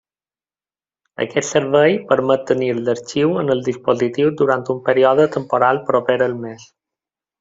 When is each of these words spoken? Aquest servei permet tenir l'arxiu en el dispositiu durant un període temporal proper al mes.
Aquest 1.25 1.49
servei 1.55 1.99
permet 2.13 2.47
tenir 2.51 2.69
l'arxiu 2.79 3.37
en 3.43 3.55
el 3.57 3.61
dispositiu 3.69 4.33
durant 4.41 4.65
un 4.75 4.81
període 4.89 5.29
temporal 5.37 5.83
proper 5.91 6.17
al 6.31 6.35
mes. 6.49 6.67